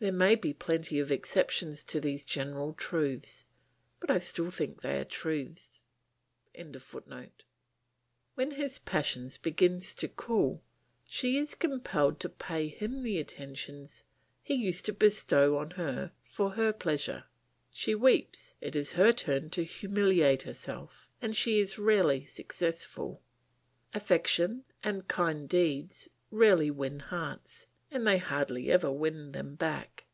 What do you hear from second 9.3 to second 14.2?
begins to cool she is compelled to pay him the attentions